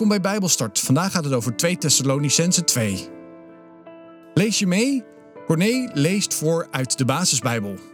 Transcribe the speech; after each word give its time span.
Welkom 0.00 0.20
bij 0.20 0.30
Bijbelstart. 0.32 0.78
Vandaag 0.78 1.12
gaat 1.12 1.24
het 1.24 1.32
over 1.32 1.56
2 1.56 1.76
Thessalonicense 1.76 2.64
2. 2.64 3.08
Lees 4.34 4.58
je 4.58 4.66
mee? 4.66 5.04
Corné 5.46 5.90
leest 5.92 6.34
voor 6.34 6.68
uit 6.70 6.98
de 6.98 7.04
Basisbijbel. 7.04 7.89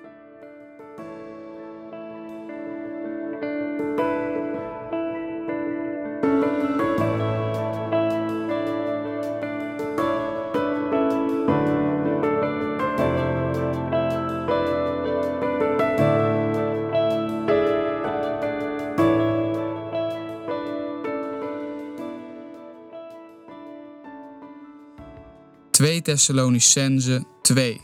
Thessalonicense 26.06 27.26
2. 27.42 27.80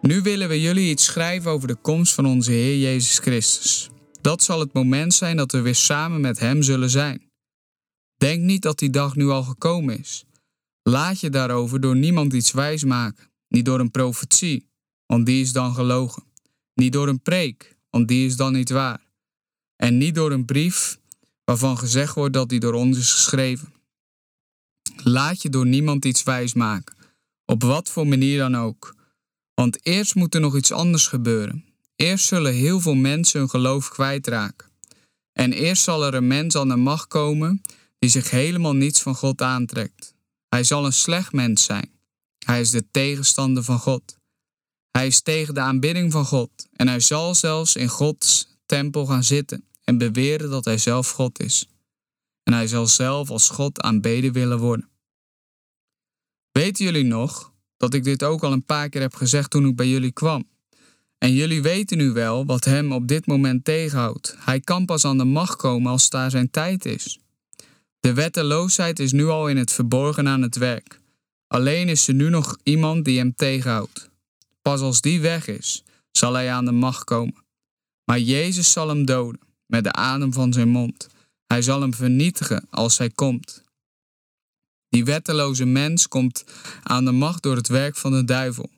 Nu 0.00 0.22
willen 0.22 0.48
we 0.48 0.60
jullie 0.60 0.90
iets 0.90 1.04
schrijven 1.04 1.50
over 1.50 1.68
de 1.68 1.74
komst 1.74 2.14
van 2.14 2.26
onze 2.26 2.50
Heer 2.50 2.78
Jezus 2.78 3.18
Christus. 3.18 3.90
Dat 4.20 4.42
zal 4.42 4.60
het 4.60 4.72
moment 4.72 5.14
zijn 5.14 5.36
dat 5.36 5.52
we 5.52 5.60
weer 5.60 5.74
samen 5.74 6.20
met 6.20 6.38
Hem 6.38 6.62
zullen 6.62 6.90
zijn. 6.90 7.30
Denk 8.16 8.42
niet 8.42 8.62
dat 8.62 8.78
die 8.78 8.90
dag 8.90 9.16
nu 9.16 9.28
al 9.28 9.42
gekomen 9.42 9.98
is. 9.98 10.24
Laat 10.82 11.20
je 11.20 11.30
daarover 11.30 11.80
door 11.80 11.96
niemand 11.96 12.32
iets 12.32 12.52
wijs 12.52 12.84
maken, 12.84 13.30
niet 13.48 13.64
door 13.64 13.80
een 13.80 13.90
profetie, 13.90 14.68
want 15.06 15.26
die 15.26 15.40
is 15.40 15.52
dan 15.52 15.74
gelogen, 15.74 16.24
niet 16.74 16.92
door 16.92 17.08
een 17.08 17.22
preek, 17.22 17.76
want 17.90 18.08
die 18.08 18.26
is 18.26 18.36
dan 18.36 18.52
niet 18.52 18.70
waar, 18.70 19.06
en 19.76 19.98
niet 19.98 20.14
door 20.14 20.32
een 20.32 20.44
brief 20.44 20.98
waarvan 21.44 21.78
gezegd 21.78 22.14
wordt 22.14 22.34
dat 22.34 22.48
die 22.48 22.60
door 22.60 22.74
ons 22.74 22.98
is 22.98 23.12
geschreven. 23.12 23.75
Laat 25.02 25.42
je 25.42 25.48
door 25.48 25.66
niemand 25.66 26.04
iets 26.04 26.22
wijs 26.22 26.54
maken, 26.54 26.96
op 27.44 27.62
wat 27.62 27.88
voor 27.88 28.06
manier 28.06 28.38
dan 28.38 28.56
ook. 28.56 28.94
Want 29.54 29.86
eerst 29.86 30.14
moet 30.14 30.34
er 30.34 30.40
nog 30.40 30.56
iets 30.56 30.72
anders 30.72 31.06
gebeuren. 31.06 31.64
Eerst 31.96 32.26
zullen 32.26 32.54
heel 32.54 32.80
veel 32.80 32.94
mensen 32.94 33.40
hun 33.40 33.48
geloof 33.48 33.88
kwijtraken. 33.88 34.68
En 35.32 35.52
eerst 35.52 35.82
zal 35.82 36.04
er 36.04 36.14
een 36.14 36.26
mens 36.26 36.56
aan 36.56 36.68
de 36.68 36.76
macht 36.76 37.08
komen 37.08 37.62
die 37.98 38.10
zich 38.10 38.30
helemaal 38.30 38.74
niets 38.74 39.02
van 39.02 39.14
God 39.14 39.42
aantrekt. 39.42 40.14
Hij 40.48 40.64
zal 40.64 40.84
een 40.84 40.92
slecht 40.92 41.32
mens 41.32 41.64
zijn. 41.64 41.90
Hij 42.44 42.60
is 42.60 42.70
de 42.70 42.84
tegenstander 42.90 43.62
van 43.62 43.78
God. 43.78 44.16
Hij 44.90 45.06
is 45.06 45.20
tegen 45.20 45.54
de 45.54 45.60
aanbidding 45.60 46.12
van 46.12 46.24
God 46.24 46.50
en 46.72 46.88
hij 46.88 47.00
zal 47.00 47.34
zelfs 47.34 47.76
in 47.76 47.88
Gods 47.88 48.48
tempel 48.66 49.06
gaan 49.06 49.24
zitten 49.24 49.64
en 49.84 49.98
beweren 49.98 50.50
dat 50.50 50.64
hij 50.64 50.78
zelf 50.78 51.10
God 51.10 51.40
is. 51.40 51.68
En 52.46 52.52
hij 52.52 52.66
zal 52.66 52.86
zelf 52.86 53.30
als 53.30 53.48
God 53.48 53.80
aanbeden 53.80 54.32
willen 54.32 54.58
worden. 54.58 54.88
Weten 56.52 56.84
jullie 56.84 57.04
nog 57.04 57.52
dat 57.76 57.94
ik 57.94 58.04
dit 58.04 58.22
ook 58.22 58.44
al 58.44 58.52
een 58.52 58.64
paar 58.64 58.88
keer 58.88 59.00
heb 59.00 59.14
gezegd 59.14 59.50
toen 59.50 59.66
ik 59.66 59.76
bij 59.76 59.88
jullie 59.88 60.12
kwam? 60.12 60.48
En 61.18 61.32
jullie 61.32 61.62
weten 61.62 61.98
nu 61.98 62.12
wel 62.12 62.46
wat 62.46 62.64
hem 62.64 62.92
op 62.92 63.08
dit 63.08 63.26
moment 63.26 63.64
tegenhoudt. 63.64 64.36
Hij 64.38 64.60
kan 64.60 64.84
pas 64.84 65.04
aan 65.04 65.18
de 65.18 65.24
macht 65.24 65.56
komen 65.56 65.90
als 65.90 66.10
daar 66.10 66.30
zijn 66.30 66.50
tijd 66.50 66.84
is. 66.84 67.18
De 68.00 68.12
wetteloosheid 68.12 68.98
is 68.98 69.12
nu 69.12 69.26
al 69.26 69.48
in 69.48 69.56
het 69.56 69.72
verborgen 69.72 70.28
aan 70.28 70.42
het 70.42 70.56
werk. 70.56 71.00
Alleen 71.46 71.88
is 71.88 72.08
er 72.08 72.14
nu 72.14 72.28
nog 72.28 72.56
iemand 72.62 73.04
die 73.04 73.18
hem 73.18 73.34
tegenhoudt. 73.34 74.10
Pas 74.62 74.80
als 74.80 75.00
die 75.00 75.20
weg 75.20 75.46
is, 75.46 75.84
zal 76.10 76.34
hij 76.34 76.50
aan 76.50 76.64
de 76.64 76.72
macht 76.72 77.04
komen. 77.04 77.44
Maar 78.04 78.20
Jezus 78.20 78.72
zal 78.72 78.88
hem 78.88 79.04
doden 79.04 79.40
met 79.66 79.84
de 79.84 79.92
adem 79.92 80.32
van 80.32 80.52
zijn 80.52 80.68
mond. 80.68 81.08
Hij 81.46 81.62
zal 81.62 81.80
hem 81.80 81.94
vernietigen 81.94 82.66
als 82.70 82.98
hij 82.98 83.10
komt. 83.10 83.64
Die 84.88 85.04
wetteloze 85.04 85.64
mens 85.64 86.08
komt 86.08 86.44
aan 86.82 87.04
de 87.04 87.12
macht 87.12 87.42
door 87.42 87.56
het 87.56 87.68
werk 87.68 87.96
van 87.96 88.12
de 88.12 88.24
duivel. 88.24 88.70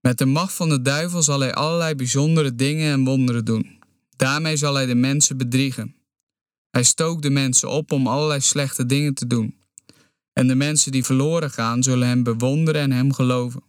Met 0.00 0.18
de 0.18 0.26
macht 0.26 0.52
van 0.52 0.68
de 0.68 0.82
duivel 0.82 1.22
zal 1.22 1.40
hij 1.40 1.54
allerlei 1.54 1.94
bijzondere 1.94 2.54
dingen 2.54 2.92
en 2.92 3.04
wonderen 3.04 3.44
doen. 3.44 3.78
Daarmee 4.16 4.56
zal 4.56 4.74
hij 4.74 4.86
de 4.86 4.94
mensen 4.94 5.36
bedriegen. 5.36 5.94
Hij 6.70 6.82
stookt 6.82 7.22
de 7.22 7.30
mensen 7.30 7.68
op 7.68 7.92
om 7.92 8.06
allerlei 8.06 8.40
slechte 8.40 8.86
dingen 8.86 9.14
te 9.14 9.26
doen. 9.26 9.58
En 10.32 10.48
de 10.48 10.54
mensen 10.54 10.92
die 10.92 11.04
verloren 11.04 11.50
gaan, 11.50 11.82
zullen 11.82 12.08
hem 12.08 12.22
bewonderen 12.22 12.80
en 12.80 12.92
hem 12.92 13.12
geloven. 13.12 13.62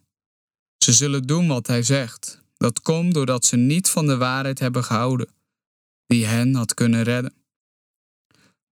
Ze 0.84 0.92
zullen 0.92 1.22
doen 1.22 1.48
wat 1.48 1.66
hij 1.66 1.82
zegt. 1.82 2.42
Dat 2.56 2.82
komt 2.82 3.14
doordat 3.14 3.44
ze 3.44 3.56
niet 3.56 3.88
van 3.88 4.06
de 4.06 4.16
waarheid 4.16 4.58
hebben 4.58 4.84
gehouden, 4.84 5.28
die 6.06 6.26
hen 6.26 6.54
had 6.54 6.74
kunnen 6.74 7.02
redden. 7.02 7.41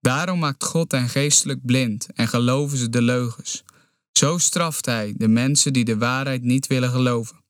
Daarom 0.01 0.39
maakt 0.39 0.63
God 0.63 0.91
hen 0.91 1.09
geestelijk 1.09 1.65
blind 1.65 2.07
en 2.13 2.27
geloven 2.27 2.77
ze 2.77 2.89
de 2.89 3.01
leugens. 3.01 3.63
Zo 4.11 4.37
straft 4.37 4.85
hij 4.85 5.13
de 5.17 5.27
mensen 5.27 5.73
die 5.73 5.85
de 5.85 5.97
waarheid 5.97 6.43
niet 6.43 6.67
willen 6.67 6.89
geloven, 6.89 7.43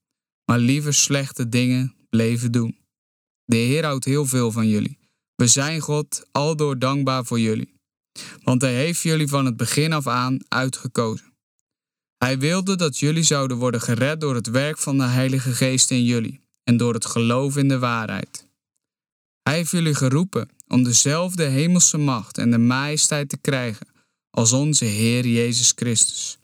maar 0.44 0.58
liever 0.58 0.94
slechte 0.94 1.48
dingen 1.48 1.94
bleven 2.10 2.52
doen. 2.52 2.78
De 3.44 3.56
Heer 3.56 3.84
houdt 3.84 4.04
heel 4.04 4.26
veel 4.26 4.52
van 4.52 4.68
jullie. 4.68 4.98
We 5.34 5.46
zijn 5.46 5.80
God 5.80 6.24
aldoor 6.30 6.78
dankbaar 6.78 7.24
voor 7.24 7.40
jullie, 7.40 7.72
want 8.42 8.62
Hij 8.62 8.74
heeft 8.74 9.00
jullie 9.00 9.28
van 9.28 9.44
het 9.44 9.56
begin 9.56 9.92
af 9.92 10.06
aan 10.06 10.38
uitgekozen. 10.48 11.32
Hij 12.18 12.38
wilde 12.38 12.76
dat 12.76 12.98
jullie 12.98 13.22
zouden 13.22 13.56
worden 13.56 13.80
gered 13.80 14.20
door 14.20 14.34
het 14.34 14.46
werk 14.46 14.78
van 14.78 14.98
de 14.98 15.04
Heilige 15.04 15.52
Geest 15.52 15.90
in 15.90 16.04
jullie 16.04 16.40
en 16.64 16.76
door 16.76 16.94
het 16.94 17.06
geloof 17.06 17.56
in 17.56 17.68
de 17.68 17.78
waarheid. 17.78 18.41
Hij 19.42 19.54
heeft 19.54 19.70
jullie 19.70 19.94
geroepen 19.94 20.48
om 20.68 20.82
dezelfde 20.82 21.44
hemelse 21.44 21.98
macht 21.98 22.38
en 22.38 22.50
de 22.50 22.58
majesteit 22.58 23.28
te 23.28 23.36
krijgen 23.36 23.86
als 24.30 24.52
onze 24.52 24.84
Heer 24.84 25.26
Jezus 25.26 25.72
Christus. 25.74 26.38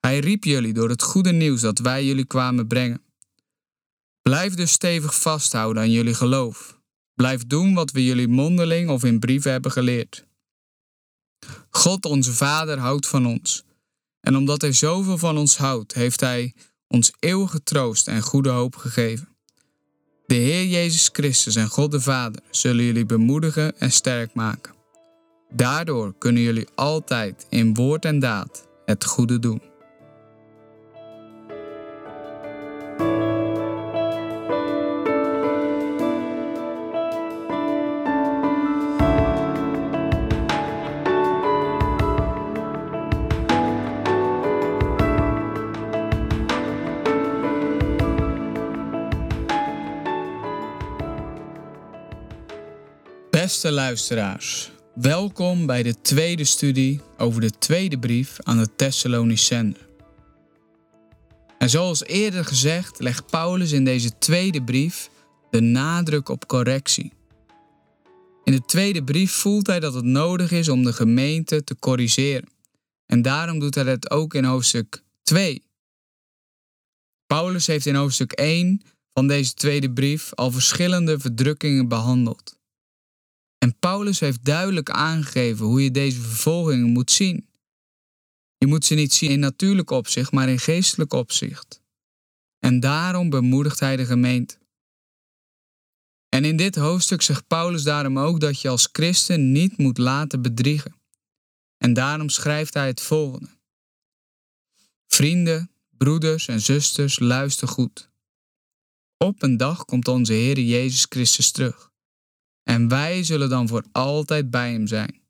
Hij 0.00 0.18
riep 0.18 0.44
jullie 0.44 0.72
door 0.72 0.88
het 0.88 1.02
goede 1.02 1.32
nieuws 1.32 1.60
dat 1.60 1.78
wij 1.78 2.04
jullie 2.04 2.26
kwamen 2.26 2.66
brengen. 2.66 3.02
Blijf 4.22 4.54
dus 4.54 4.72
stevig 4.72 5.20
vasthouden 5.20 5.82
aan 5.82 5.90
jullie 5.90 6.14
geloof. 6.14 6.80
Blijf 7.14 7.46
doen 7.46 7.74
wat 7.74 7.90
we 7.90 8.04
jullie 8.04 8.28
mondeling 8.28 8.90
of 8.90 9.04
in 9.04 9.18
brieven 9.18 9.50
hebben 9.50 9.70
geleerd. 9.70 10.26
God 11.70 12.04
onze 12.04 12.32
Vader 12.32 12.78
houdt 12.78 13.06
van 13.06 13.26
ons. 13.26 13.62
En 14.20 14.36
omdat 14.36 14.60
Hij 14.60 14.72
zoveel 14.72 15.18
van 15.18 15.38
ons 15.38 15.56
houdt, 15.56 15.94
heeft 15.94 16.20
Hij 16.20 16.54
ons 16.86 17.12
eeuwige 17.18 17.62
troost 17.62 18.08
en 18.08 18.22
goede 18.22 18.50
hoop 18.50 18.76
gegeven. 18.76 19.31
De 20.32 20.38
Heer 20.38 20.64
Jezus 20.66 21.08
Christus 21.12 21.56
en 21.56 21.68
God 21.68 21.90
de 21.90 22.00
Vader 22.00 22.40
zullen 22.50 22.84
jullie 22.84 23.06
bemoedigen 23.06 23.78
en 23.78 23.92
sterk 23.92 24.34
maken. 24.34 24.72
Daardoor 25.50 26.14
kunnen 26.18 26.42
jullie 26.42 26.68
altijd 26.74 27.46
in 27.48 27.74
woord 27.74 28.04
en 28.04 28.18
daad 28.18 28.68
het 28.84 29.04
goede 29.04 29.38
doen. 29.38 29.62
Beste 53.42 53.72
luisteraars, 53.72 54.70
welkom 54.94 55.66
bij 55.66 55.82
de 55.82 56.00
tweede 56.00 56.44
studie 56.44 57.00
over 57.18 57.40
de 57.40 57.50
tweede 57.50 57.98
brief 57.98 58.36
aan 58.42 58.58
de 58.58 58.68
Thessalonicenzen. 58.76 59.86
En 61.58 61.70
zoals 61.70 62.04
eerder 62.04 62.44
gezegd 62.44 63.00
legt 63.00 63.26
Paulus 63.26 63.72
in 63.72 63.84
deze 63.84 64.18
tweede 64.18 64.62
brief 64.62 65.10
de 65.50 65.60
nadruk 65.60 66.28
op 66.28 66.46
correctie. 66.46 67.12
In 68.44 68.52
de 68.52 68.64
tweede 68.64 69.04
brief 69.04 69.32
voelt 69.32 69.66
hij 69.66 69.80
dat 69.80 69.94
het 69.94 70.04
nodig 70.04 70.50
is 70.50 70.68
om 70.68 70.84
de 70.84 70.92
gemeente 70.92 71.64
te 71.64 71.76
corrigeren. 71.78 72.48
En 73.06 73.22
daarom 73.22 73.58
doet 73.58 73.74
hij 73.74 73.84
dat 73.84 74.10
ook 74.10 74.34
in 74.34 74.44
hoofdstuk 74.44 75.02
2. 75.22 75.62
Paulus 77.26 77.66
heeft 77.66 77.86
in 77.86 77.94
hoofdstuk 77.94 78.32
1 78.32 78.82
van 79.12 79.26
deze 79.26 79.54
tweede 79.54 79.92
brief 79.92 80.34
al 80.34 80.50
verschillende 80.50 81.18
verdrukkingen 81.18 81.88
behandeld. 81.88 82.60
En 83.62 83.78
Paulus 83.78 84.20
heeft 84.20 84.44
duidelijk 84.44 84.90
aangegeven 84.90 85.66
hoe 85.66 85.82
je 85.82 85.90
deze 85.90 86.20
vervolgingen 86.20 86.88
moet 86.88 87.10
zien. 87.10 87.48
Je 88.56 88.66
moet 88.66 88.84
ze 88.84 88.94
niet 88.94 89.12
zien 89.12 89.30
in 89.30 89.38
natuurlijk 89.40 89.90
opzicht, 89.90 90.32
maar 90.32 90.48
in 90.48 90.58
geestelijk 90.58 91.12
opzicht. 91.12 91.82
En 92.58 92.80
daarom 92.80 93.30
bemoedigt 93.30 93.80
hij 93.80 93.96
de 93.96 94.06
gemeente. 94.06 94.58
En 96.28 96.44
in 96.44 96.56
dit 96.56 96.74
hoofdstuk 96.74 97.22
zegt 97.22 97.46
Paulus 97.46 97.82
daarom 97.82 98.18
ook 98.18 98.40
dat 98.40 98.60
je 98.60 98.68
als 98.68 98.88
christen 98.92 99.52
niet 99.52 99.78
moet 99.78 99.98
laten 99.98 100.42
bedriegen. 100.42 100.94
En 101.76 101.92
daarom 101.92 102.28
schrijft 102.28 102.74
hij 102.74 102.86
het 102.86 103.00
volgende. 103.00 103.50
Vrienden, 105.06 105.70
broeders 105.90 106.48
en 106.48 106.60
zusters, 106.60 107.18
luister 107.18 107.68
goed. 107.68 108.10
Op 109.16 109.42
een 109.42 109.56
dag 109.56 109.84
komt 109.84 110.08
onze 110.08 110.32
Heer 110.32 110.60
Jezus 110.60 111.06
Christus 111.08 111.50
terug. 111.50 111.91
En 112.62 112.88
wij 112.88 113.22
zullen 113.22 113.48
dan 113.48 113.68
voor 113.68 113.84
altijd 113.92 114.50
bij 114.50 114.72
hem 114.72 114.86
zijn. 114.86 115.20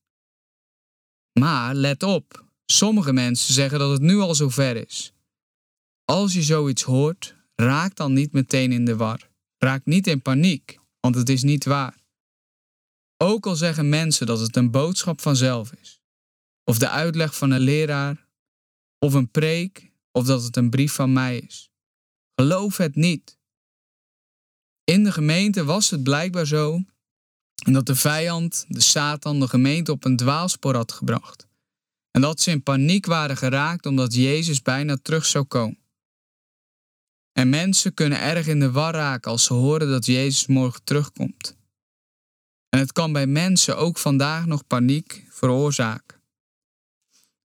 Maar 1.38 1.74
let 1.74 2.02
op, 2.02 2.44
sommige 2.66 3.12
mensen 3.12 3.54
zeggen 3.54 3.78
dat 3.78 3.90
het 3.90 4.00
nu 4.00 4.18
al 4.18 4.34
zover 4.34 4.76
is. 4.76 5.12
Als 6.04 6.32
je 6.32 6.42
zoiets 6.42 6.82
hoort, 6.82 7.36
raak 7.54 7.96
dan 7.96 8.12
niet 8.12 8.32
meteen 8.32 8.72
in 8.72 8.84
de 8.84 8.96
war. 8.96 9.30
Raak 9.58 9.84
niet 9.84 10.06
in 10.06 10.22
paniek, 10.22 10.78
want 11.00 11.14
het 11.14 11.28
is 11.28 11.42
niet 11.42 11.64
waar. 11.64 12.00
Ook 13.16 13.46
al 13.46 13.56
zeggen 13.56 13.88
mensen 13.88 14.26
dat 14.26 14.40
het 14.40 14.56
een 14.56 14.70
boodschap 14.70 15.20
vanzelf 15.20 15.72
is, 15.72 16.00
of 16.64 16.78
de 16.78 16.88
uitleg 16.88 17.36
van 17.36 17.50
een 17.50 17.60
leraar, 17.60 18.28
of 18.98 19.14
een 19.14 19.30
preek, 19.30 19.92
of 20.10 20.24
dat 20.24 20.42
het 20.42 20.56
een 20.56 20.70
brief 20.70 20.92
van 20.92 21.12
mij 21.12 21.38
is. 21.38 21.70
Geloof 22.34 22.76
het 22.76 22.94
niet. 22.94 23.38
In 24.84 25.04
de 25.04 25.12
gemeente 25.12 25.64
was 25.64 25.90
het 25.90 26.02
blijkbaar 26.02 26.46
zo 26.46 26.84
dat 27.70 27.86
de 27.86 27.94
vijand, 27.94 28.64
de 28.68 28.80
Satan, 28.80 29.40
de 29.40 29.48
gemeente 29.48 29.92
op 29.92 30.04
een 30.04 30.16
dwaalspoor 30.16 30.74
had 30.74 30.92
gebracht. 30.92 31.46
En 32.10 32.20
dat 32.20 32.40
ze 32.40 32.50
in 32.50 32.62
paniek 32.62 33.06
waren 33.06 33.36
geraakt 33.36 33.86
omdat 33.86 34.14
Jezus 34.14 34.62
bijna 34.62 34.96
terug 35.02 35.26
zou 35.26 35.44
komen. 35.44 35.78
En 37.32 37.48
mensen 37.48 37.94
kunnen 37.94 38.20
erg 38.20 38.46
in 38.46 38.60
de 38.60 38.70
war 38.70 38.94
raken 38.94 39.30
als 39.30 39.44
ze 39.44 39.52
horen 39.52 39.88
dat 39.88 40.06
Jezus 40.06 40.46
morgen 40.46 40.84
terugkomt. 40.84 41.56
En 42.68 42.78
het 42.78 42.92
kan 42.92 43.12
bij 43.12 43.26
mensen 43.26 43.76
ook 43.76 43.98
vandaag 43.98 44.46
nog 44.46 44.66
paniek 44.66 45.24
veroorzaken. 45.28 46.20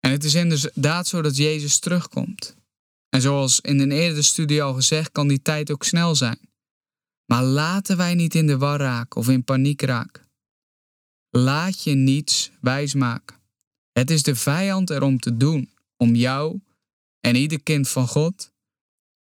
En 0.01 0.11
het 0.11 0.25
is 0.25 0.35
inderdaad 0.35 1.07
zo 1.07 1.23
dat 1.23 1.37
Jezus 1.37 1.79
terugkomt. 1.79 2.57
En 3.09 3.21
zoals 3.21 3.61
in 3.61 3.81
een 3.81 3.93
eerdere 3.93 4.23
studie 4.23 4.63
al 4.63 4.75
gezegd, 4.75 5.13
kan 5.13 5.29
die 5.29 5.43
tijd 5.43 5.71
ook 5.71 5.85
snel 5.85 6.15
zijn. 6.15 6.50
Maar 7.31 7.45
laten 7.45 7.97
wij 7.97 8.15
niet 8.15 8.35
in 8.35 8.47
de 8.47 8.59
war 8.59 8.79
raken 8.79 9.21
of 9.21 9.29
in 9.29 9.45
paniek 9.45 9.83
raken. 9.83 10.29
Laat 11.31 11.83
je 11.83 11.95
niets 11.95 12.51
wijsmaken. 12.61 13.37
Het 13.93 14.11
is 14.11 14.23
de 14.23 14.35
vijand 14.35 14.91
erom 14.91 15.21
te 15.21 15.37
doen 15.37 15.71
om 15.97 16.15
jou 16.15 16.61
en 17.21 17.37
ieder 17.37 17.63
kind 17.63 17.89
van 17.89 18.09
God 18.09 18.53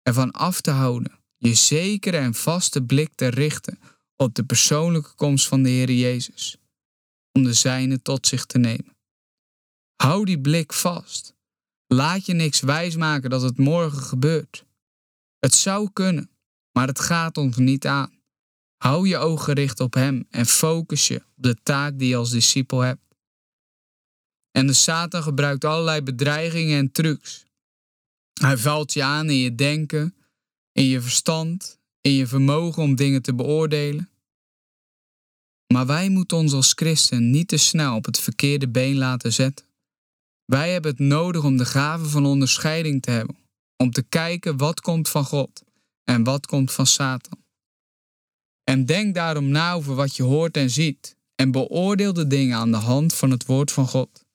ervan 0.02 0.32
af 0.32 0.62
te 0.62 0.72
houden, 0.72 1.20
je 1.38 1.54
zekere 1.54 2.18
en 2.18 2.34
vaste 2.34 2.84
blik 2.84 3.14
te 3.16 3.28
richten 3.28 3.80
op 4.16 4.36
de 4.36 4.44
persoonlijke 4.44 5.16
komst 5.16 5.48
van 5.48 5.64
de 5.64 5.70
Heer 5.70 5.92
Jezus, 5.92 6.58
om 7.32 7.44
de 7.44 7.54
zijne 7.54 8.02
tot 8.02 8.28
zich 8.28 8.46
te 8.46 8.58
nemen. 8.58 8.98
Hou 9.96 10.26
die 10.26 10.40
blik 10.40 10.74
vast. 10.74 11.34
Laat 11.88 12.26
je 12.26 12.34
niks 12.34 12.60
wijsmaken 12.60 13.30
dat 13.30 13.42
het 13.42 13.58
morgen 13.58 14.02
gebeurt. 14.02 14.66
Het 15.40 15.54
zou 15.54 15.90
kunnen, 15.94 16.30
maar 16.80 16.88
het 16.88 17.00
gaat 17.00 17.38
ons 17.38 17.58
niet 17.58 17.88
aan. 17.88 18.12
Hou 18.78 19.08
je 19.08 19.18
ogen 19.18 19.44
gericht 19.44 19.80
op 19.80 19.94
Hem 19.94 20.26
en 20.30 20.46
focus 20.46 21.08
je 21.08 21.16
op 21.16 21.24
de 21.36 21.56
taak 21.64 22.00
die 22.00 22.08
je 22.08 22.16
als 22.16 22.30
discipel 22.30 22.80
hebt. 22.80 23.16
En 24.52 24.68
de 24.68 24.74
Satan 24.74 25.24
gebruikt 25.24 25.66
allerlei 25.66 26.02
bedreigingen 26.02 26.78
en 26.78 26.92
trucs. 26.92 27.46
Hij 28.42 28.58
valt 28.58 28.94
je 28.94 29.04
aan 29.04 29.30
in 29.30 29.36
je 29.36 29.56
denken, 29.56 30.16
in 30.72 30.84
je 30.84 31.02
verstand, 31.02 31.80
in 32.02 32.12
je 32.12 32.28
vermogen 32.28 32.84
om 32.84 32.96
dingen 32.96 33.22
te 33.22 33.34
beoordelen. 33.36 34.10
Maar 35.74 35.86
wij 35.86 36.10
moeten 36.10 36.38
ons 36.38 36.54
als 36.54 36.74
christen 36.74 37.30
niet 37.30 37.48
te 37.48 37.58
snel 37.58 37.96
op 37.96 38.06
het 38.06 38.20
verkeerde 38.20 38.70
been 38.70 38.98
laten 38.98 39.34
zetten. 39.34 39.66
Wij 40.46 40.72
hebben 40.72 40.92
het 40.92 41.00
nodig 41.00 41.44
om 41.44 41.58
de 41.58 41.66
gave 41.66 42.06
van 42.06 42.26
onderscheiding 42.26 43.02
te 43.02 43.12
hebben, 43.12 43.38
om 43.78 43.92
te 43.92 44.04
kijken 44.04 44.58
wat 44.58 44.82
komt 44.82 45.10
van 45.10 45.26
God 45.26 45.68
en 46.10 46.24
wat 46.24 46.46
komt 46.46 46.72
van 46.72 46.86
Satan. 46.86 47.44
En 48.64 48.86
denk 48.86 49.16
daarom 49.16 49.48
na 49.48 49.74
over 49.74 49.96
wat 49.96 50.16
je 50.16 50.24
hoort 50.24 50.58
en 50.58 50.70
ziet 50.70 51.18
en 51.36 51.52
beoordeel 51.52 52.14
de 52.14 52.28
dingen 52.28 52.58
aan 52.58 52.72
de 52.72 52.78
hand 52.78 53.14
van 53.14 53.32
het 53.32 53.46
woord 53.46 53.72
van 53.72 53.88
God. 53.88 54.26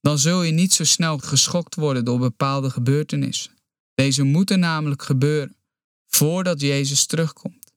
Dan 0.00 0.18
zul 0.18 0.42
je 0.42 0.52
niet 0.52 0.72
zo 0.72 0.84
snel 0.84 1.18
geschokt 1.18 1.74
worden 1.74 2.04
door 2.04 2.18
bepaalde 2.18 2.70
gebeurtenissen. 2.70 3.52
Deze 3.94 4.22
moeten 4.22 4.58
namelijk 4.58 5.02
gebeuren 5.02 5.56
voordat 6.06 6.60
Jezus 6.60 7.06
terugkomt. 7.06 7.72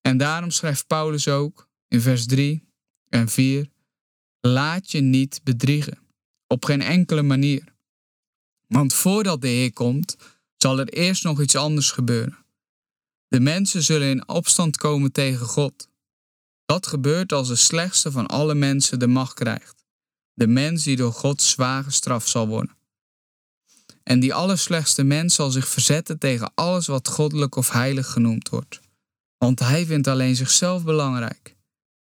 En 0.00 0.16
daarom 0.16 0.50
schrijft 0.50 0.86
Paulus 0.86 1.28
ook 1.28 1.68
in 1.88 2.00
vers 2.00 2.26
3 2.26 2.68
en 3.08 3.28
4: 3.28 3.70
Laat 4.40 4.90
je 4.90 5.00
niet 5.00 5.40
bedriegen, 5.42 5.98
op 6.46 6.64
geen 6.64 6.82
enkele 6.82 7.22
manier. 7.22 7.74
Want 8.66 8.94
voordat 8.94 9.40
de 9.40 9.48
Heer 9.48 9.72
komt, 9.72 10.16
zal 10.56 10.78
er 10.78 10.88
eerst 10.88 11.24
nog 11.24 11.40
iets 11.40 11.56
anders 11.56 11.90
gebeuren. 11.90 12.44
De 13.28 13.40
mensen 13.40 13.82
zullen 13.82 14.08
in 14.08 14.28
opstand 14.28 14.76
komen 14.76 15.12
tegen 15.12 15.46
God. 15.46 15.88
Dat 16.64 16.86
gebeurt 16.86 17.32
als 17.32 17.48
de 17.48 17.56
slechtste 17.56 18.10
van 18.10 18.26
alle 18.26 18.54
mensen 18.54 18.98
de 18.98 19.06
macht 19.06 19.34
krijgt. 19.34 19.84
De 20.32 20.46
mens 20.46 20.82
die 20.82 20.96
door 20.96 21.12
God 21.12 21.42
zwaar 21.42 21.84
gestraft 21.84 22.28
zal 22.28 22.48
worden. 22.48 22.76
En 24.02 24.20
die 24.20 24.34
allerslechtste 24.34 25.02
mens 25.02 25.34
zal 25.34 25.50
zich 25.50 25.68
verzetten 25.68 26.18
tegen 26.18 26.52
alles 26.54 26.86
wat 26.86 27.08
goddelijk 27.08 27.56
of 27.56 27.70
heilig 27.70 28.10
genoemd 28.10 28.48
wordt. 28.48 28.80
Want 29.38 29.58
hij 29.58 29.86
vindt 29.86 30.06
alleen 30.06 30.36
zichzelf 30.36 30.84
belangrijk. 30.84 31.56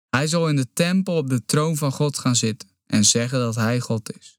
Hij 0.09 0.27
zal 0.27 0.49
in 0.49 0.55
de 0.55 0.67
tempel 0.73 1.15
op 1.15 1.29
de 1.29 1.45
troon 1.45 1.77
van 1.77 1.91
God 1.91 2.17
gaan 2.17 2.35
zitten 2.35 2.69
en 2.85 3.05
zeggen 3.05 3.39
dat 3.39 3.55
hij 3.55 3.79
God 3.79 4.17
is. 4.17 4.36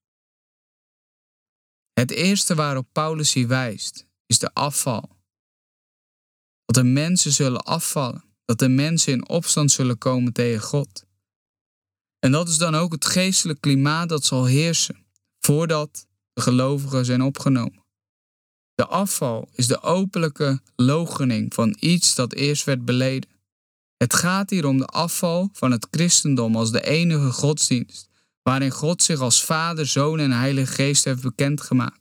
Het 1.99 2.11
eerste 2.11 2.55
waarop 2.55 2.87
Paulus 2.93 3.33
hier 3.33 3.49
wijst, 3.49 4.07
is 4.27 4.39
de 4.39 4.55
afval. 4.55 5.17
Dat 6.65 6.75
de 6.75 6.83
mensen 6.83 7.33
zullen 7.33 7.63
afvallen, 7.63 8.25
dat 8.45 8.59
de 8.59 8.69
mensen 8.69 9.13
in 9.13 9.29
opstand 9.29 9.71
zullen 9.71 9.99
komen 9.99 10.33
tegen 10.33 10.61
God. 10.61 11.05
En 12.19 12.33
dat 12.33 12.49
is 12.49 12.59
dan 12.59 12.75
ook 12.75 12.93
het 12.93 13.05
geestelijk 13.05 13.61
klimaat 13.61 14.09
dat 14.09 14.25
zal 14.25 14.45
heersen 14.45 15.07
voordat 15.39 16.07
de 16.33 16.43
gelovigen 16.43 17.05
zijn 17.05 17.23
opgenomen. 17.23 17.85
De 18.75 18.87
afval 18.87 19.49
is 19.53 19.67
de 19.67 19.83
openlijke 19.83 20.61
logening 20.77 21.55
van 21.55 21.77
iets 21.81 22.15
dat 22.15 22.33
eerst 22.33 22.65
werd 22.65 22.85
beleden. 22.85 23.31
Het 23.97 24.15
gaat 24.15 24.51
hier 24.51 24.67
om 24.67 24.79
de 24.79 24.87
afval 24.87 25.49
van 25.53 25.71
het 25.71 25.87
christendom 25.91 26.57
als 26.57 26.73
de 26.73 26.83
enige 26.83 27.33
godsdienst, 27.33 28.08
waarin 28.49 28.71
God 28.71 29.03
zich 29.03 29.21
als 29.21 29.45
Vader, 29.45 29.87
Zoon 29.87 30.19
en 30.19 30.31
Heilige 30.31 30.73
Geest 30.73 31.05
heeft 31.05 31.23
bekendgemaakt. 31.23 32.01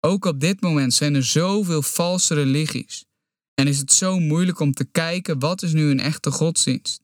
Ook 0.00 0.24
op 0.24 0.40
dit 0.40 0.60
moment 0.60 0.94
zijn 0.94 1.14
er 1.14 1.24
zoveel 1.24 1.82
valse 1.82 2.34
religies 2.34 3.04
en 3.54 3.66
is 3.66 3.78
het 3.78 3.92
zo 3.92 4.18
moeilijk 4.18 4.60
om 4.60 4.72
te 4.72 4.84
kijken 4.84 5.38
wat 5.38 5.62
is 5.62 5.72
nu 5.72 5.90
een 5.90 6.00
echte 6.00 6.30
godsdienst. 6.30 7.00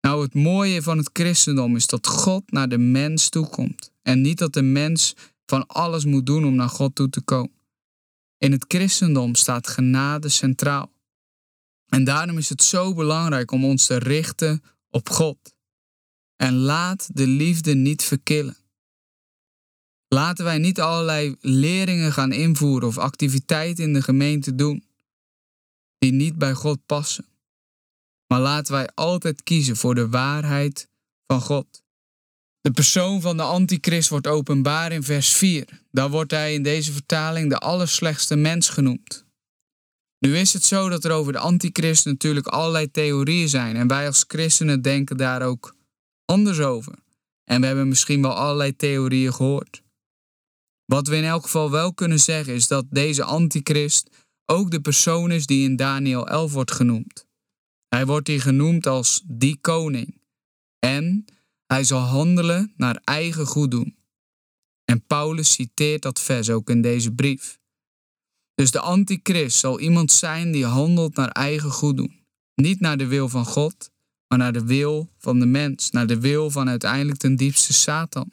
Nou, 0.00 0.22
het 0.22 0.34
mooie 0.34 0.82
van 0.82 0.98
het 0.98 1.10
christendom 1.12 1.76
is 1.76 1.86
dat 1.86 2.06
God 2.06 2.50
naar 2.50 2.68
de 2.68 2.78
mens 2.78 3.28
toekomt 3.28 3.92
en 4.02 4.20
niet 4.20 4.38
dat 4.38 4.52
de 4.52 4.62
mens 4.62 5.14
van 5.46 5.66
alles 5.66 6.04
moet 6.04 6.26
doen 6.26 6.44
om 6.44 6.54
naar 6.54 6.68
God 6.68 6.94
toe 6.94 7.08
te 7.08 7.20
komen. 7.20 7.60
In 8.38 8.52
het 8.52 8.64
christendom 8.68 9.34
staat 9.34 9.68
genade 9.68 10.28
centraal. 10.28 10.92
En 11.88 12.04
daarom 12.04 12.38
is 12.38 12.48
het 12.48 12.62
zo 12.62 12.94
belangrijk 12.94 13.50
om 13.50 13.64
ons 13.64 13.86
te 13.86 13.98
richten 13.98 14.62
op 14.90 15.10
God. 15.10 15.56
En 16.38 16.54
laat 16.54 17.08
de 17.12 17.26
liefde 17.26 17.74
niet 17.74 18.02
verkillen. 18.02 18.56
Laten 20.08 20.44
wij 20.44 20.58
niet 20.58 20.80
allerlei 20.80 21.36
leringen 21.40 22.12
gaan 22.12 22.32
invoeren 22.32 22.88
of 22.88 22.98
activiteiten 22.98 23.84
in 23.84 23.92
de 23.92 24.02
gemeente 24.02 24.54
doen 24.54 24.84
die 25.98 26.12
niet 26.12 26.38
bij 26.38 26.52
God 26.54 26.78
passen. 26.86 27.26
Maar 28.26 28.40
laten 28.40 28.72
wij 28.72 28.88
altijd 28.94 29.42
kiezen 29.42 29.76
voor 29.76 29.94
de 29.94 30.08
waarheid 30.08 30.88
van 31.26 31.40
God. 31.40 31.82
De 32.60 32.70
persoon 32.70 33.20
van 33.20 33.36
de 33.36 33.42
antichrist 33.42 34.08
wordt 34.08 34.26
openbaar 34.26 34.92
in 34.92 35.02
vers 35.02 35.32
4. 35.32 35.82
Daar 35.90 36.10
wordt 36.10 36.30
hij 36.30 36.54
in 36.54 36.62
deze 36.62 36.92
vertaling 36.92 37.50
de 37.50 37.58
allerslechtste 37.58 38.36
mens 38.36 38.68
genoemd. 38.68 39.26
Nu 40.18 40.36
is 40.36 40.52
het 40.52 40.64
zo 40.64 40.88
dat 40.88 41.04
er 41.04 41.10
over 41.10 41.32
de 41.32 41.38
antichrist 41.38 42.04
natuurlijk 42.04 42.46
allerlei 42.46 42.90
theorieën 42.90 43.48
zijn 43.48 43.76
en 43.76 43.88
wij 43.88 44.06
als 44.06 44.24
christenen 44.28 44.82
denken 44.82 45.16
daar 45.16 45.42
ook 45.42 45.76
anders 46.28 46.60
over. 46.60 46.94
En 47.44 47.60
we 47.60 47.66
hebben 47.66 47.88
misschien 47.88 48.22
wel 48.22 48.34
allerlei 48.34 48.76
theorieën 48.76 49.32
gehoord. 49.32 49.82
Wat 50.84 51.08
we 51.08 51.16
in 51.16 51.24
elk 51.24 51.42
geval 51.42 51.70
wel 51.70 51.94
kunnen 51.94 52.20
zeggen 52.20 52.54
is 52.54 52.66
dat 52.66 52.86
deze 52.90 53.24
antichrist 53.24 54.26
ook 54.44 54.70
de 54.70 54.80
persoon 54.80 55.30
is 55.30 55.46
die 55.46 55.64
in 55.64 55.76
Daniel 55.76 56.28
11 56.28 56.52
wordt 56.52 56.72
genoemd. 56.72 57.26
Hij 57.88 58.06
wordt 58.06 58.26
hier 58.26 58.40
genoemd 58.40 58.86
als 58.86 59.22
die 59.26 59.58
koning. 59.60 60.20
En 60.78 61.24
hij 61.66 61.84
zal 61.84 62.00
handelen 62.00 62.72
naar 62.76 63.00
eigen 63.04 63.46
goeddoen. 63.46 63.96
En 64.84 65.06
Paulus 65.06 65.52
citeert 65.52 66.02
dat 66.02 66.20
vers 66.20 66.50
ook 66.50 66.70
in 66.70 66.82
deze 66.82 67.12
brief. 67.12 67.58
Dus 68.54 68.70
de 68.70 68.80
antichrist 68.80 69.58
zal 69.58 69.80
iemand 69.80 70.12
zijn 70.12 70.52
die 70.52 70.64
handelt 70.64 71.14
naar 71.14 71.30
eigen 71.30 71.70
goeddoen. 71.70 72.26
Niet 72.54 72.80
naar 72.80 72.96
de 72.96 73.06
wil 73.06 73.28
van 73.28 73.44
God, 73.44 73.90
maar 74.28 74.38
naar 74.38 74.52
de 74.52 74.64
wil 74.64 75.10
van 75.18 75.38
de 75.38 75.46
mens, 75.46 75.90
naar 75.90 76.06
de 76.06 76.20
wil 76.20 76.50
van 76.50 76.68
uiteindelijk 76.68 77.18
ten 77.18 77.36
diepste 77.36 77.72
Satan. 77.72 78.32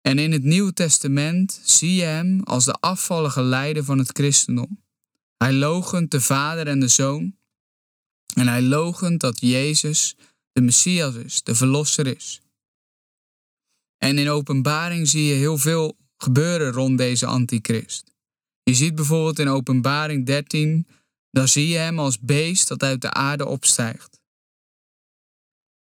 En 0.00 0.18
in 0.18 0.32
het 0.32 0.42
Nieuwe 0.42 0.72
Testament 0.72 1.60
zie 1.64 1.94
je 1.94 2.02
hem 2.02 2.42
als 2.42 2.64
de 2.64 2.72
afvallige 2.72 3.42
leider 3.42 3.84
van 3.84 3.98
het 3.98 4.10
christendom. 4.12 4.82
Hij 5.36 5.52
logent 5.52 6.10
de 6.10 6.20
Vader 6.20 6.66
en 6.66 6.80
de 6.80 6.88
Zoon. 6.88 7.36
En 8.34 8.48
hij 8.48 8.62
logent 8.62 9.20
dat 9.20 9.40
Jezus 9.40 10.16
de 10.52 10.60
Messias 10.60 11.14
is, 11.14 11.42
de 11.42 11.54
Verlosser 11.54 12.06
is. 12.16 12.40
En 13.98 14.18
in 14.18 14.28
openbaring 14.28 15.08
zie 15.08 15.24
je 15.24 15.34
heel 15.34 15.58
veel 15.58 15.96
gebeuren 16.16 16.72
rond 16.72 16.98
deze 16.98 17.26
antichrist. 17.26 18.14
Je 18.62 18.74
ziet 18.74 18.94
bijvoorbeeld 18.94 19.38
in 19.38 19.48
openbaring 19.48 20.26
13, 20.26 20.86
daar 21.36 21.48
zie 21.48 21.68
je 21.68 21.76
hem 21.76 21.98
als 21.98 22.20
beest 22.20 22.68
dat 22.68 22.82
uit 22.82 23.00
de 23.00 23.10
aarde 23.10 23.46
opstijgt. 23.46 24.20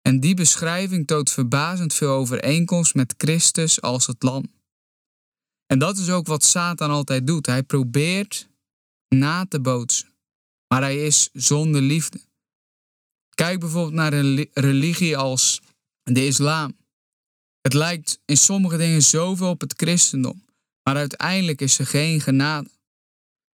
En 0.03 0.21
die 0.21 0.35
beschrijving 0.35 1.07
toont 1.07 1.31
verbazend 1.31 1.95
veel 1.95 2.11
overeenkomst 2.11 2.95
met 2.95 3.15
Christus 3.17 3.81
als 3.81 4.07
het 4.07 4.23
lam. 4.23 4.53
En 5.67 5.79
dat 5.79 5.99
is 5.99 6.11
ook 6.11 6.27
wat 6.27 6.45
Satan 6.45 6.91
altijd 6.91 7.27
doet. 7.27 7.47
Hij 7.47 7.63
probeert 7.63 8.49
na 9.09 9.47
te 9.47 9.61
bootsen, 9.61 10.09
maar 10.69 10.81
hij 10.81 11.07
is 11.07 11.29
zonder 11.33 11.81
liefde. 11.81 12.21
Kijk 13.35 13.61
bijvoorbeeld 13.61 13.95
naar 13.95 14.13
een 14.13 14.49
religie 14.53 15.17
als 15.17 15.63
de 16.03 16.27
islam. 16.27 16.77
Het 17.61 17.73
lijkt 17.73 18.21
in 18.25 18.37
sommige 18.37 18.77
dingen 18.77 19.03
zoveel 19.03 19.49
op 19.49 19.61
het 19.61 19.75
christendom, 19.77 20.45
maar 20.83 20.97
uiteindelijk 20.97 21.61
is 21.61 21.79
er 21.79 21.87
geen 21.87 22.21
genade. 22.21 22.75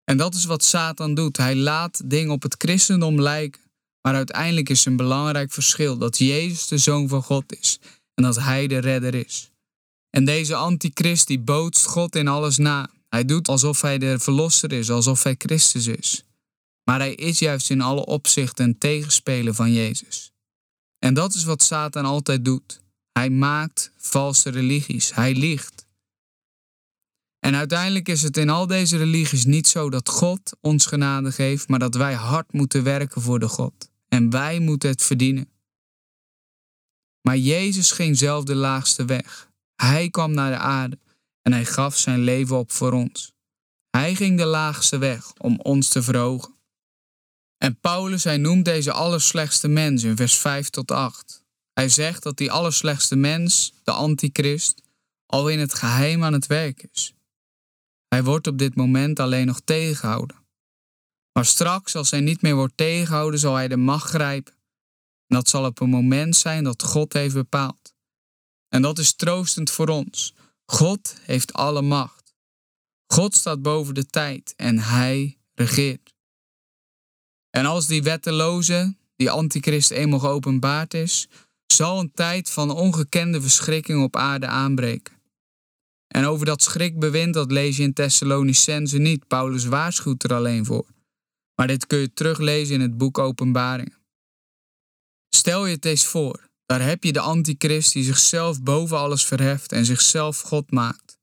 En 0.04 0.16
dat 0.16 0.34
is 0.34 0.44
wat 0.44 0.64
Satan 0.64 1.14
doet. 1.14 1.36
Hij 1.36 1.56
laat 1.56 2.00
dingen 2.04 2.32
op 2.32 2.42
het 2.42 2.54
christendom 2.58 3.20
lijken, 3.20 3.60
maar 4.00 4.14
uiteindelijk 4.14 4.68
is 4.68 4.84
een 4.84 4.96
belangrijk 4.96 5.52
verschil 5.52 5.98
dat 5.98 6.18
Jezus 6.18 6.68
de 6.68 6.78
Zoon 6.78 7.08
van 7.08 7.22
God 7.22 7.56
is 7.58 7.78
en 8.14 8.22
dat 8.22 8.36
Hij 8.36 8.66
de 8.66 8.78
redder 8.78 9.14
is. 9.14 9.50
En 10.10 10.24
deze 10.24 10.54
antichrist 10.54 11.26
die 11.26 11.40
bootst 11.40 11.86
God 11.86 12.16
in 12.16 12.28
alles 12.28 12.56
na. 12.56 12.90
Hij 13.08 13.24
doet 13.24 13.48
alsof 13.48 13.80
hij 13.80 13.98
de 13.98 14.18
verlosser 14.18 14.72
is, 14.72 14.90
alsof 14.90 15.22
hij 15.22 15.34
Christus 15.38 15.86
is. 15.86 16.24
Maar 16.84 16.98
hij 16.98 17.14
is 17.14 17.38
juist 17.38 17.70
in 17.70 17.80
alle 17.80 18.06
opzichten 18.06 18.64
een 18.64 18.78
tegenspeler 18.78 19.54
van 19.54 19.72
Jezus. 19.72 20.32
En 20.98 21.14
dat 21.14 21.34
is 21.34 21.44
wat 21.44 21.62
Satan 21.62 22.04
altijd 22.04 22.44
doet. 22.44 22.80
Hij 23.12 23.30
maakt 23.30 23.92
valse 23.96 24.50
religies. 24.50 25.14
Hij 25.14 25.34
liegt. 25.34 25.86
En 27.44 27.54
uiteindelijk 27.54 28.08
is 28.08 28.22
het 28.22 28.36
in 28.36 28.50
al 28.50 28.66
deze 28.66 28.96
religies 28.96 29.44
niet 29.44 29.68
zo 29.68 29.90
dat 29.90 30.08
God 30.08 30.56
ons 30.60 30.86
genade 30.86 31.32
geeft, 31.32 31.68
maar 31.68 31.78
dat 31.78 31.94
wij 31.94 32.14
hard 32.14 32.52
moeten 32.52 32.82
werken 32.82 33.22
voor 33.22 33.38
de 33.38 33.48
God. 33.48 33.90
En 34.08 34.30
wij 34.30 34.58
moeten 34.58 34.90
het 34.90 35.02
verdienen. 35.02 35.48
Maar 37.20 37.36
Jezus 37.36 37.90
ging 37.90 38.18
zelf 38.18 38.44
de 38.44 38.54
laagste 38.54 39.04
weg. 39.04 39.50
Hij 39.74 40.10
kwam 40.10 40.34
naar 40.34 40.50
de 40.50 40.56
aarde 40.56 40.98
en 41.42 41.52
hij 41.52 41.64
gaf 41.64 41.96
zijn 41.96 42.20
leven 42.20 42.56
op 42.58 42.72
voor 42.72 42.92
ons. 42.92 43.32
Hij 43.90 44.14
ging 44.14 44.38
de 44.38 44.44
laagste 44.44 44.98
weg 44.98 45.32
om 45.36 45.60
ons 45.60 45.88
te 45.88 46.02
verhogen. 46.02 46.54
En 47.58 47.80
Paulus, 47.80 48.24
hij 48.24 48.36
noemt 48.36 48.64
deze 48.64 48.92
allerslechtste 48.92 49.68
mens 49.68 50.02
in 50.02 50.16
vers 50.16 50.38
5 50.38 50.70
tot 50.70 50.90
8. 50.90 51.44
Hij 51.72 51.88
zegt 51.88 52.22
dat 52.22 52.36
die 52.36 52.52
allerslechtste 52.52 53.16
mens, 53.16 53.72
de 53.82 53.92
antichrist, 53.92 54.82
al 55.26 55.48
in 55.48 55.58
het 55.58 55.74
geheim 55.74 56.24
aan 56.24 56.32
het 56.32 56.46
werk 56.46 56.88
is. 56.92 57.14
Hij 58.12 58.24
wordt 58.24 58.46
op 58.46 58.58
dit 58.58 58.74
moment 58.74 59.20
alleen 59.20 59.46
nog 59.46 59.60
tegengehouden. 59.64 60.36
Maar 61.32 61.44
straks, 61.44 61.94
als 61.94 62.10
hij 62.10 62.20
niet 62.20 62.42
meer 62.42 62.54
wordt 62.54 62.76
tegengehouden, 62.76 63.40
zal 63.40 63.54
hij 63.54 63.68
de 63.68 63.76
macht 63.76 64.08
grijpen. 64.08 64.52
En 65.26 65.36
dat 65.36 65.48
zal 65.48 65.64
op 65.64 65.80
een 65.80 65.88
moment 65.88 66.36
zijn 66.36 66.64
dat 66.64 66.82
God 66.82 67.12
heeft 67.12 67.34
bepaald. 67.34 67.94
En 68.68 68.82
dat 68.82 68.98
is 68.98 69.14
troostend 69.14 69.70
voor 69.70 69.88
ons. 69.88 70.34
God 70.66 71.16
heeft 71.20 71.52
alle 71.52 71.82
macht. 71.82 72.34
God 73.06 73.34
staat 73.34 73.62
boven 73.62 73.94
de 73.94 74.06
tijd 74.06 74.54
en 74.56 74.78
hij 74.78 75.38
regeert. 75.54 76.14
En 77.50 77.66
als 77.66 77.86
die 77.86 78.02
wetteloze, 78.02 78.96
die 79.16 79.30
antichrist 79.30 79.90
eenmaal 79.90 80.18
geopenbaard 80.18 80.94
is, 80.94 81.28
zal 81.66 82.00
een 82.00 82.12
tijd 82.12 82.50
van 82.50 82.70
ongekende 82.70 83.40
verschrikking 83.40 84.02
op 84.02 84.16
aarde 84.16 84.46
aanbreken. 84.46 85.21
En 86.12 86.24
over 86.24 86.46
dat 86.46 86.62
schrikbewind, 86.62 87.34
dat 87.34 87.50
lees 87.50 87.76
je 87.76 87.82
in 87.82 87.92
Thessalonicense 87.92 88.98
niet. 88.98 89.26
Paulus 89.26 89.64
waarschuwt 89.64 90.22
er 90.22 90.34
alleen 90.34 90.64
voor. 90.64 90.86
Maar 91.54 91.66
dit 91.66 91.86
kun 91.86 91.98
je 91.98 92.12
teruglezen 92.12 92.74
in 92.74 92.80
het 92.80 92.98
boek 92.98 93.18
Openbaringen. 93.18 93.98
Stel 95.28 95.66
je 95.66 95.74
het 95.74 95.84
eens 95.84 96.06
voor. 96.06 96.50
Daar 96.66 96.82
heb 96.82 97.04
je 97.04 97.12
de 97.12 97.20
antichrist 97.20 97.92
die 97.92 98.04
zichzelf 98.04 98.62
boven 98.62 98.98
alles 98.98 99.24
verheft 99.24 99.72
en 99.72 99.84
zichzelf 99.84 100.40
God 100.40 100.70
maakt, 100.70 101.18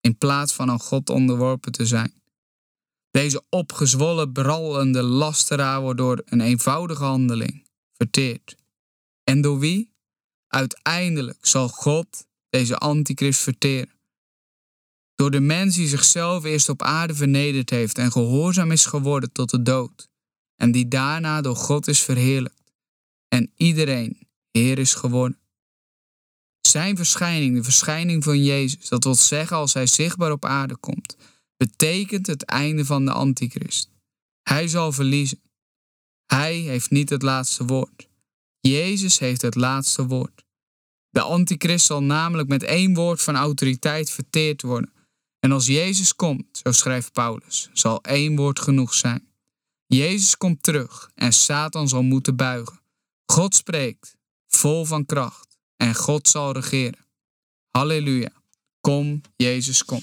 in 0.00 0.18
plaats 0.18 0.52
van 0.52 0.70
aan 0.70 0.80
God 0.80 1.10
onderworpen 1.10 1.72
te 1.72 1.86
zijn. 1.86 2.22
Deze 3.10 3.44
opgezwollen, 3.48 4.32
brallende 4.32 5.02
lasteraar 5.02 5.80
wordt 5.80 5.98
door 5.98 6.22
een 6.24 6.40
eenvoudige 6.40 7.04
handeling 7.04 7.66
verteerd. 7.92 8.56
En 9.22 9.40
door 9.40 9.58
wie? 9.58 9.92
Uiteindelijk 10.46 11.46
zal 11.46 11.68
God 11.68 12.26
deze 12.48 12.76
antichrist 12.78 13.40
verteren. 13.40 13.93
Door 15.14 15.30
de 15.30 15.40
mens 15.40 15.74
die 15.74 15.88
zichzelf 15.88 16.44
eerst 16.44 16.68
op 16.68 16.82
aarde 16.82 17.14
vernederd 17.14 17.70
heeft 17.70 17.98
en 17.98 18.12
gehoorzaam 18.12 18.70
is 18.70 18.86
geworden 18.86 19.32
tot 19.32 19.50
de 19.50 19.62
dood, 19.62 20.08
en 20.56 20.72
die 20.72 20.88
daarna 20.88 21.40
door 21.40 21.56
God 21.56 21.88
is 21.88 22.00
verheerlijkt. 22.00 22.72
En 23.28 23.52
iedereen 23.56 24.24
Heer 24.58 24.78
is 24.78 24.94
geworden. 24.94 25.38
Zijn 26.60 26.96
verschijning, 26.96 27.56
de 27.56 27.62
verschijning 27.62 28.24
van 28.24 28.44
Jezus, 28.44 28.88
dat 28.88 29.04
wil 29.04 29.14
zeggen 29.14 29.56
als 29.56 29.74
hij 29.74 29.86
zichtbaar 29.86 30.32
op 30.32 30.44
aarde 30.44 30.76
komt, 30.76 31.16
betekent 31.56 32.26
het 32.26 32.44
einde 32.44 32.84
van 32.84 33.04
de 33.04 33.12
antichrist. 33.12 33.90
Hij 34.42 34.68
zal 34.68 34.92
verliezen. 34.92 35.42
Hij 36.26 36.56
heeft 36.56 36.90
niet 36.90 37.10
het 37.10 37.22
laatste 37.22 37.64
woord. 37.64 38.08
Jezus 38.60 39.18
heeft 39.18 39.42
het 39.42 39.54
laatste 39.54 40.06
woord. 40.06 40.44
De 41.10 41.20
antichrist 41.20 41.86
zal 41.86 42.02
namelijk 42.02 42.48
met 42.48 42.62
één 42.62 42.94
woord 42.94 43.22
van 43.22 43.36
autoriteit 43.36 44.10
verteerd 44.10 44.62
worden. 44.62 44.92
En 45.44 45.52
als 45.52 45.66
Jezus 45.66 46.16
komt, 46.16 46.60
zo 46.62 46.72
schrijft 46.72 47.12
Paulus, 47.12 47.68
zal 47.72 48.02
één 48.02 48.36
woord 48.36 48.60
genoeg 48.60 48.94
zijn. 48.94 49.28
Jezus 49.86 50.36
komt 50.36 50.62
terug 50.62 51.10
en 51.14 51.32
Satan 51.32 51.88
zal 51.88 52.02
moeten 52.02 52.36
buigen. 52.36 52.80
God 53.26 53.54
spreekt 53.54 54.16
vol 54.46 54.84
van 54.84 55.06
kracht, 55.06 55.58
en 55.76 55.94
God 55.94 56.28
zal 56.28 56.52
regeren. 56.52 57.06
Halleluja. 57.70 58.32
Kom, 58.80 59.20
Jezus, 59.36 59.84
kom. 59.84 60.02